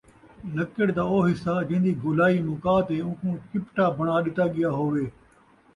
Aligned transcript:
لَکِّڑ 0.55 0.87
دا 0.97 1.03
اُوہ 1.11 1.21
حِصّہ 1.29 1.53
جین٘دی 1.67 1.91
گُولائی 2.01 2.37
مُکا 2.47 2.75
تے 2.87 2.95
اُوکُوں 3.05 3.33
چِپٹا 3.49 3.85
بݨا 3.97 4.17
ڈِتّا 4.23 4.45
ڳیا 4.53 4.69
ہووے 4.77 5.05